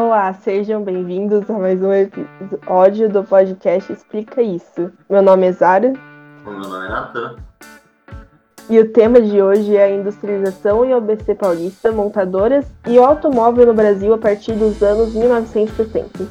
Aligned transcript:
Olá, 0.00 0.32
sejam 0.32 0.84
bem-vindos 0.84 1.50
a 1.50 1.54
mais 1.54 1.82
um 1.82 1.92
episódio 1.92 3.08
do 3.08 3.24
podcast 3.24 3.92
Explica 3.92 4.40
Isso. 4.40 4.92
Meu 5.10 5.20
nome 5.20 5.48
é 5.48 5.52
Zara. 5.52 5.92
O 6.46 6.50
meu 6.50 6.60
nome 6.60 6.86
é 6.86 6.88
Natan. 6.88 7.34
E 8.70 8.78
o 8.78 8.92
tema 8.92 9.20
de 9.20 9.42
hoje 9.42 9.76
é 9.76 9.82
a 9.82 9.90
industrialização 9.90 10.84
e 10.84 10.92
ABC 10.92 11.34
paulista, 11.34 11.90
montadoras 11.90 12.64
e 12.86 12.96
o 12.96 13.04
automóvel 13.04 13.66
no 13.66 13.74
Brasil 13.74 14.14
a 14.14 14.18
partir 14.18 14.52
dos 14.52 14.80
anos 14.84 15.14
1960. 15.14 16.28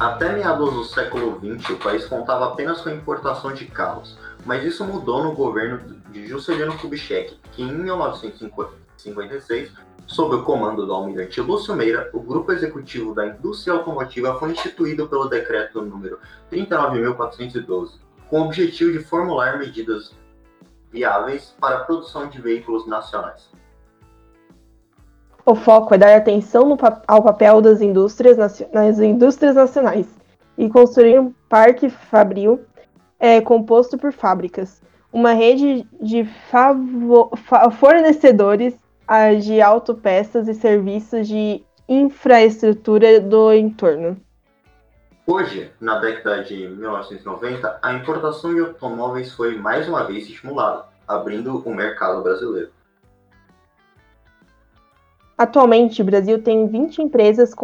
Até 0.00 0.32
meados 0.32 0.72
do 0.72 0.84
século 0.84 1.38
XX, 1.38 1.68
o 1.68 1.76
país 1.76 2.06
contava 2.06 2.46
apenas 2.46 2.80
com 2.80 2.88
a 2.88 2.94
importação 2.94 3.52
de 3.52 3.66
carros, 3.66 4.16
mas 4.46 4.64
isso 4.64 4.86
mudou 4.86 5.22
no 5.22 5.34
governo 5.34 5.80
de 6.10 6.26
Juscelino 6.26 6.78
Kubitschek, 6.78 7.38
que 7.52 7.62
em 7.62 7.70
1956, 7.70 9.70
sob 10.08 10.34
o 10.34 10.42
comando 10.42 10.86
do 10.86 10.92
almirante 10.92 11.40
Lúcio 11.40 11.76
Meira, 11.76 12.10
o 12.14 12.20
grupo 12.20 12.50
executivo 12.50 13.14
da 13.14 13.26
indústria 13.26 13.74
automotiva 13.74 14.38
foi 14.38 14.52
instituído 14.52 15.06
pelo 15.06 15.28
decreto 15.28 15.82
número 15.82 16.18
39.412, 16.50 18.00
com 18.28 18.40
o 18.40 18.44
objetivo 18.46 18.90
de 18.90 19.00
formular 19.00 19.58
medidas 19.58 20.16
viáveis 20.90 21.54
para 21.60 21.76
a 21.76 21.84
produção 21.84 22.26
de 22.26 22.40
veículos 22.40 22.86
nacionais. 22.86 23.50
O 25.44 25.54
foco 25.54 25.94
é 25.94 25.98
dar 25.98 26.16
atenção 26.16 26.76
ao 27.06 27.22
papel 27.22 27.60
das 27.60 27.82
indústrias 27.82 28.36
nas 28.72 28.98
indústrias 28.98 29.54
nacionais 29.54 30.06
e 30.56 30.68
construir 30.68 31.20
um 31.20 31.34
parque 31.48 31.90
fabril 31.90 32.60
é, 33.20 33.40
composto 33.40 33.98
por 33.98 34.12
fábricas, 34.12 34.80
uma 35.12 35.32
rede 35.32 35.86
de 36.00 36.26
fornecedores 37.78 38.74
de 39.40 39.60
autopeças 39.62 40.48
e 40.48 40.54
serviços 40.54 41.26
de 41.26 41.64
infraestrutura 41.88 43.20
do 43.20 43.52
entorno. 43.52 44.20
Hoje, 45.26 45.70
na 45.80 45.98
década 45.98 46.42
de 46.42 46.68
1990, 46.68 47.78
a 47.82 47.92
importação 47.94 48.54
de 48.54 48.60
automóveis 48.60 49.32
foi 49.32 49.56
mais 49.56 49.88
uma 49.88 50.04
vez 50.04 50.28
estimulada, 50.28 50.84
abrindo 51.06 51.62
o 51.66 51.74
mercado 51.74 52.22
brasileiro. 52.22 52.70
Atualmente, 55.36 56.02
o 56.02 56.04
Brasil 56.04 56.42
tem 56.42 56.66
20 56.66 57.02
empresas 57.02 57.54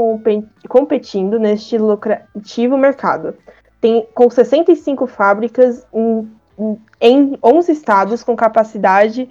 competindo 0.68 1.38
neste 1.38 1.76
lucrativo 1.76 2.78
mercado, 2.78 3.34
tem, 3.80 4.06
com 4.14 4.30
65 4.30 5.06
fábricas 5.06 5.86
em, 5.92 6.30
em 7.00 7.38
11 7.42 7.72
estados 7.72 8.22
com 8.22 8.36
capacidade 8.36 9.28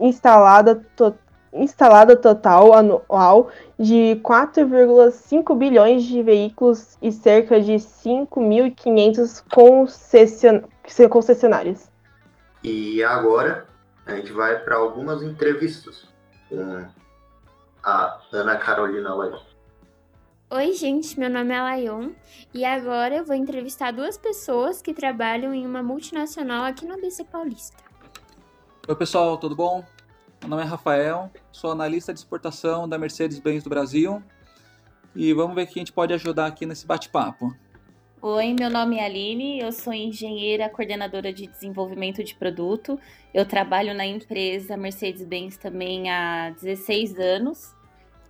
instalada 0.00 0.76
total 0.96 1.23
instalada 1.54 2.16
total 2.16 2.74
anual 2.74 3.50
de 3.78 4.20
4,5 4.22 5.56
bilhões 5.56 6.04
de 6.04 6.22
veículos 6.22 6.98
e 7.00 7.12
cerca 7.12 7.60
de 7.60 7.74
5.500 7.74 9.44
concession... 9.52 10.62
concessionárias. 11.08 11.90
E 12.62 13.02
agora 13.04 13.66
a 14.04 14.16
gente 14.16 14.32
vai 14.32 14.58
para 14.58 14.76
algumas 14.76 15.22
entrevistas 15.22 16.06
com 16.48 16.84
a 17.82 18.20
Ana 18.32 18.56
Carolina 18.56 19.14
Laion. 19.14 19.38
Oi, 20.50 20.72
gente, 20.72 21.18
meu 21.18 21.30
nome 21.30 21.52
é 21.52 21.60
Laion 21.60 22.10
e 22.52 22.64
agora 22.64 23.16
eu 23.16 23.24
vou 23.24 23.34
entrevistar 23.34 23.92
duas 23.92 24.16
pessoas 24.16 24.80
que 24.80 24.94
trabalham 24.94 25.52
em 25.52 25.66
uma 25.66 25.82
multinacional 25.82 26.64
aqui 26.64 26.86
no 26.86 26.94
ABC 26.94 27.24
Paulista. 27.24 27.82
Oi, 28.86 28.94
pessoal, 28.94 29.36
tudo 29.38 29.56
bom? 29.56 29.84
Meu 30.40 30.50
nome 30.50 30.62
é 30.62 30.66
Rafael, 30.66 31.30
sou 31.50 31.70
analista 31.70 32.12
de 32.12 32.18
exportação 32.18 32.88
da 32.88 32.98
Mercedes-Benz 32.98 33.64
do 33.64 33.70
Brasil 33.70 34.22
e 35.14 35.32
vamos 35.32 35.54
ver 35.54 35.62
o 35.62 35.66
que 35.66 35.78
a 35.78 35.80
gente 35.80 35.92
pode 35.92 36.12
ajudar 36.12 36.46
aqui 36.46 36.66
nesse 36.66 36.86
bate-papo. 36.86 37.54
Oi, 38.20 38.54
meu 38.58 38.70
nome 38.70 38.96
é 38.96 39.04
Aline, 39.04 39.60
eu 39.60 39.70
sou 39.70 39.92
engenheira 39.92 40.68
coordenadora 40.68 41.32
de 41.32 41.46
desenvolvimento 41.46 42.24
de 42.24 42.34
produto. 42.34 42.98
Eu 43.32 43.46
trabalho 43.46 43.94
na 43.94 44.06
empresa 44.06 44.76
Mercedes-Benz 44.76 45.56
também 45.56 46.10
há 46.10 46.50
16 46.50 47.18
anos 47.18 47.74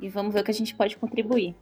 e 0.00 0.08
vamos 0.08 0.34
ver 0.34 0.40
o 0.40 0.44
que 0.44 0.50
a 0.50 0.54
gente 0.54 0.74
pode 0.74 0.96
contribuir. 0.96 1.54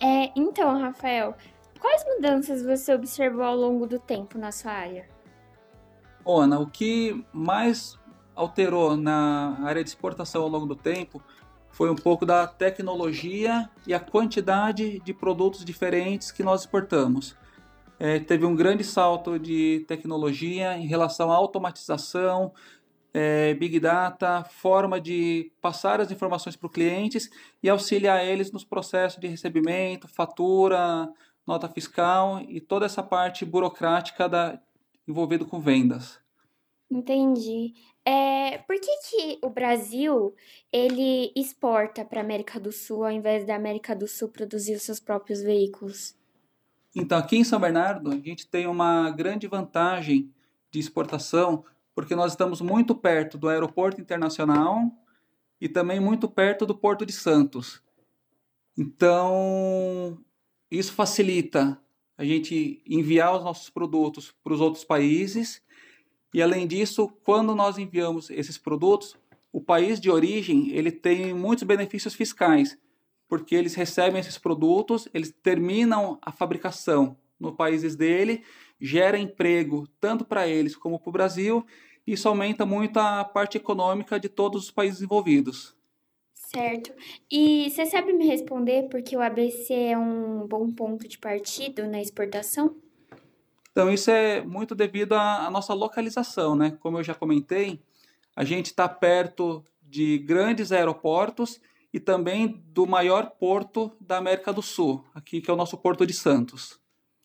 É, 0.00 0.30
então, 0.36 0.78
Rafael, 0.78 1.34
quais 1.80 2.04
mudanças 2.04 2.64
você 2.64 2.94
observou 2.94 3.42
ao 3.42 3.56
longo 3.56 3.86
do 3.86 3.98
tempo 3.98 4.38
na 4.38 4.52
sua 4.52 4.72
área? 4.72 5.08
Ana, 6.24 6.60
o 6.60 6.66
que 6.66 7.24
mais 7.32 7.98
alterou 8.38 8.96
na 8.96 9.58
área 9.64 9.82
de 9.82 9.90
exportação 9.90 10.42
ao 10.42 10.48
longo 10.48 10.64
do 10.64 10.76
tempo 10.76 11.20
foi 11.70 11.90
um 11.90 11.96
pouco 11.96 12.24
da 12.24 12.46
tecnologia 12.46 13.68
e 13.86 13.92
a 13.92 14.00
quantidade 14.00 15.00
de 15.00 15.12
produtos 15.12 15.64
diferentes 15.64 16.30
que 16.30 16.42
nós 16.42 16.60
exportamos. 16.60 17.36
É, 17.98 18.20
teve 18.20 18.46
um 18.46 18.54
grande 18.54 18.84
salto 18.84 19.38
de 19.38 19.84
tecnologia 19.88 20.78
em 20.78 20.86
relação 20.86 21.32
à 21.32 21.34
automatização, 21.34 22.52
é, 23.12 23.54
Big 23.54 23.80
Data, 23.80 24.44
forma 24.44 25.00
de 25.00 25.50
passar 25.60 26.00
as 26.00 26.10
informações 26.12 26.54
para 26.54 26.66
os 26.66 26.72
clientes 26.72 27.28
e 27.60 27.68
auxiliar 27.68 28.24
eles 28.24 28.52
nos 28.52 28.64
processos 28.64 29.20
de 29.20 29.26
recebimento, 29.26 30.06
fatura, 30.06 31.08
nota 31.44 31.68
fiscal 31.68 32.40
e 32.48 32.60
toda 32.60 32.86
essa 32.86 33.02
parte 33.02 33.44
burocrática 33.44 34.28
da, 34.28 34.60
envolvida 35.08 35.44
com 35.44 35.58
vendas. 35.58 36.20
Entendi. 36.90 37.74
É, 38.04 38.58
por 38.58 38.80
que, 38.80 38.90
que 39.10 39.38
o 39.42 39.50
Brasil 39.50 40.34
ele 40.72 41.30
exporta 41.36 42.04
para 42.04 42.20
a 42.20 42.24
América 42.24 42.58
do 42.58 42.72
Sul 42.72 43.04
ao 43.04 43.10
invés 43.10 43.46
da 43.46 43.54
América 43.54 43.94
do 43.94 44.08
Sul 44.08 44.28
produzir 44.28 44.74
os 44.74 44.82
seus 44.82 44.98
próprios 44.98 45.42
veículos? 45.42 46.16
Então, 46.96 47.18
aqui 47.18 47.36
em 47.36 47.44
São 47.44 47.60
Bernardo, 47.60 48.10
a 48.10 48.18
gente 48.18 48.46
tem 48.48 48.66
uma 48.66 49.10
grande 49.10 49.46
vantagem 49.46 50.32
de 50.70 50.80
exportação, 50.80 51.64
porque 51.94 52.14
nós 52.14 52.32
estamos 52.32 52.62
muito 52.62 52.94
perto 52.94 53.36
do 53.36 53.48
aeroporto 53.48 54.00
internacional 54.00 54.90
e 55.60 55.68
também 55.68 56.00
muito 56.00 56.28
perto 56.28 56.64
do 56.64 56.74
Porto 56.74 57.04
de 57.04 57.12
Santos. 57.12 57.82
Então, 58.76 60.18
isso 60.70 60.92
facilita 60.92 61.78
a 62.16 62.24
gente 62.24 62.82
enviar 62.86 63.36
os 63.36 63.44
nossos 63.44 63.68
produtos 63.68 64.34
para 64.42 64.54
os 64.54 64.60
outros 64.60 64.84
países 64.84 65.62
e 66.32 66.42
além 66.42 66.66
disso, 66.66 67.08
quando 67.24 67.54
nós 67.54 67.78
enviamos 67.78 68.30
esses 68.30 68.58
produtos, 68.58 69.16
o 69.52 69.60
país 69.60 69.98
de 69.98 70.10
origem 70.10 70.70
ele 70.70 70.92
tem 70.92 71.32
muitos 71.32 71.64
benefícios 71.64 72.14
fiscais, 72.14 72.78
porque 73.26 73.54
eles 73.54 73.74
recebem 73.74 74.20
esses 74.20 74.38
produtos, 74.38 75.08
eles 75.14 75.34
terminam 75.42 76.18
a 76.20 76.30
fabricação 76.30 77.16
no 77.38 77.54
países 77.54 77.96
dele, 77.96 78.42
gera 78.80 79.18
emprego 79.18 79.86
tanto 80.00 80.24
para 80.24 80.46
eles 80.46 80.76
como 80.76 80.98
para 80.98 81.08
o 81.08 81.12
Brasil, 81.12 81.64
e 82.06 82.12
isso 82.12 82.28
aumenta 82.28 82.64
muito 82.66 82.98
a 82.98 83.24
parte 83.24 83.56
econômica 83.56 84.18
de 84.18 84.28
todos 84.28 84.64
os 84.64 84.70
países 84.70 85.02
envolvidos. 85.02 85.76
Certo. 86.34 86.92
E 87.30 87.68
você 87.70 87.84
sabe 87.84 88.12
me 88.12 88.26
responder 88.26 88.88
porque 88.88 89.14
o 89.14 89.20
ABC 89.20 89.74
é 89.74 89.98
um 89.98 90.46
bom 90.46 90.70
ponto 90.70 91.06
de 91.06 91.18
partido 91.18 91.86
na 91.86 92.00
exportação? 92.00 92.74
Então, 93.78 93.92
isso 93.92 94.10
é 94.10 94.40
muito 94.40 94.74
devido 94.74 95.12
à, 95.12 95.46
à 95.46 95.50
nossa 95.52 95.72
localização, 95.72 96.56
né? 96.56 96.76
Como 96.80 96.98
eu 96.98 97.04
já 97.04 97.14
comentei, 97.14 97.78
a 98.34 98.42
gente 98.42 98.66
está 98.66 98.88
perto 98.88 99.62
de 99.80 100.18
grandes 100.18 100.72
aeroportos 100.72 101.60
e 101.94 102.00
também 102.00 102.60
do 102.74 102.88
maior 102.88 103.30
porto 103.38 103.92
da 104.00 104.16
América 104.16 104.52
do 104.52 104.62
Sul, 104.62 105.04
aqui 105.14 105.40
que 105.40 105.48
é 105.48 105.54
o 105.54 105.56
nosso 105.56 105.78
Porto 105.78 106.04
de 106.04 106.12
Santos. 106.12 106.76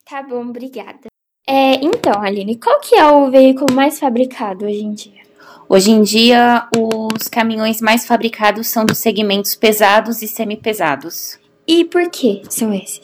Tá 0.08 0.22
bom, 0.22 0.48
obrigada. 0.48 1.08
É, 1.44 1.84
então, 1.84 2.22
Aline, 2.22 2.56
qual 2.56 2.78
que 2.78 2.94
é 2.94 3.04
o 3.04 3.32
veículo 3.32 3.74
mais 3.74 3.98
fabricado 3.98 4.64
hoje 4.64 4.84
em 4.84 4.92
dia? 4.92 5.22
Hoje 5.68 5.90
em 5.90 6.04
dia, 6.04 6.68
os 6.72 7.26
caminhões 7.26 7.80
mais 7.80 8.06
fabricados 8.06 8.68
são 8.68 8.86
dos 8.86 8.98
segmentos 8.98 9.56
pesados 9.56 10.22
e 10.22 10.28
semipesados. 10.28 11.36
E 11.66 11.84
por 11.84 12.08
que 12.10 12.42
são 12.48 12.72
esses? 12.72 13.00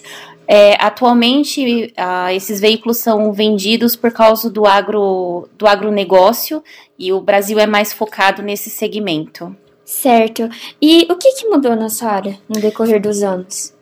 É, 0.52 0.76
atualmente, 0.84 1.94
esses 2.34 2.60
veículos 2.60 2.96
são 2.96 3.32
vendidos 3.32 3.94
por 3.94 4.10
causa 4.10 4.50
do, 4.50 4.66
agro, 4.66 5.48
do 5.56 5.64
agronegócio 5.64 6.60
e 6.98 7.12
o 7.12 7.20
Brasil 7.20 7.56
é 7.60 7.68
mais 7.68 7.92
focado 7.92 8.42
nesse 8.42 8.68
segmento. 8.68 9.54
Certo. 9.84 10.48
E 10.82 11.06
o 11.08 11.14
que, 11.14 11.34
que 11.34 11.46
mudou 11.46 11.76
na 11.76 11.88
sua 11.88 12.10
área 12.10 12.36
no 12.48 12.60
decorrer 12.60 13.00
dos 13.00 13.22
anos? 13.22 13.72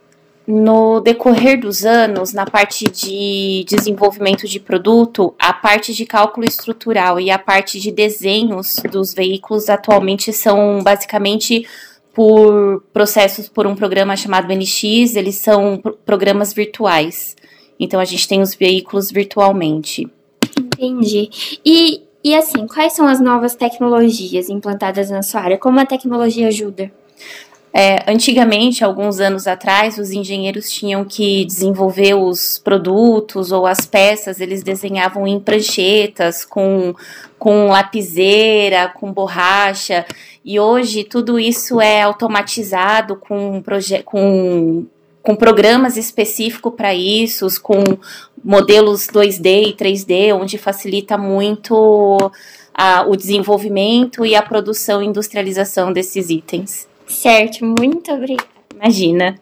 No 0.47 1.00
decorrer 1.00 1.59
dos 1.59 1.87
anos, 1.87 2.35
na 2.35 2.44
parte 2.44 2.85
de 2.85 3.65
desenvolvimento 3.67 4.47
de 4.47 4.61
produto, 4.61 5.35
a 5.38 5.55
parte 5.55 5.94
de 5.94 6.05
cálculo 6.05 6.47
estrutural 6.47 7.19
e 7.19 7.31
a 7.31 7.38
parte 7.38 7.81
de 7.81 7.91
desenhos 7.91 8.76
dos 8.93 9.15
veículos 9.15 9.70
atualmente 9.70 10.35
são 10.35 10.82
basicamente 10.82 11.67
por 12.14 12.82
processos 12.93 13.49
por 13.49 13.66
um 13.66 13.75
programa 13.75 14.16
chamado 14.16 14.52
NX, 14.52 15.16
eles 15.16 15.37
são 15.37 15.81
programas 16.05 16.52
virtuais. 16.52 17.37
Então 17.78 18.00
a 18.00 18.05
gente 18.05 18.26
tem 18.26 18.40
os 18.40 18.55
veículos 18.55 19.10
virtualmente. 19.10 20.08
Entendi. 20.58 21.31
E, 21.64 22.02
e 22.25 22.34
assim, 22.34 22.66
quais 22.66 22.93
são 22.93 23.06
as 23.06 23.20
novas 23.20 23.55
tecnologias 23.55 24.49
implantadas 24.49 25.10
na 25.10 25.22
sua 25.22 25.43
área? 25.43 25.58
Como 25.58 25.78
a 25.78 25.87
tecnologia 25.87 26.49
ajuda? 26.49 26.90
É, 27.73 28.11
antigamente, 28.11 28.82
alguns 28.82 29.20
anos 29.20 29.47
atrás, 29.47 29.99
os 29.99 30.11
engenheiros 30.11 30.70
tinham 30.70 31.05
que 31.05 31.44
desenvolver 31.44 32.15
os 32.15 32.59
produtos 32.59 33.53
ou 33.53 33.67
as 33.67 33.85
peças, 33.85 34.41
eles 34.41 34.62
desenhavam 34.62 35.26
em 35.26 35.38
pranchetas, 35.38 36.44
com, 36.44 36.94
com 37.38 37.69
lapiseira, 37.69 38.88
com 38.88 39.12
borracha, 39.12 40.06
e 40.44 40.59
hoje 40.59 41.05
tudo 41.05 41.38
isso 41.38 41.81
é 41.81 42.03
automatizado 42.03 43.17
com, 43.17 43.62
com, 44.05 44.87
com 45.23 45.37
programas 45.37 45.99
específicos 45.99 46.73
para 46.75 46.94
isso, 46.94 47.47
com 47.62 47.85
modelos 48.43 49.09
2D 49.09 49.69
e 49.69 49.73
3D, 49.75 50.35
onde 50.35 50.56
facilita 50.56 51.19
muito 51.19 52.32
a, 52.73 53.05
o 53.06 53.15
desenvolvimento 53.15 54.25
e 54.25 54.35
a 54.35 54.43
produção 54.43 55.03
e 55.03 55.06
industrialização 55.06 55.93
desses 55.93 56.31
itens. 56.31 56.88
Certo, 57.08 57.64
muito 57.64 58.12
obrigada. 58.12 58.49
Imagina. 58.75 59.34